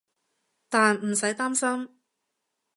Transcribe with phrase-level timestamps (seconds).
[0.67, 1.95] 但唔使擔心